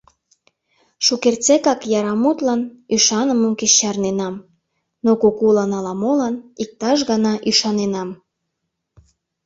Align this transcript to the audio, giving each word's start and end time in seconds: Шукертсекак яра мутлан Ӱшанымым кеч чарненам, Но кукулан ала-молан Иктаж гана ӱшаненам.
Шукертсекак 1.05 1.81
яра 1.97 2.13
мутлан 2.23 2.61
Ӱшанымым 2.95 3.53
кеч 3.59 3.71
чарненам, 3.79 4.35
Но 5.05 5.11
кукулан 5.21 5.71
ала-молан 5.77 6.35
Иктаж 6.63 6.99
гана 7.09 7.33
ӱшаненам. 7.49 8.09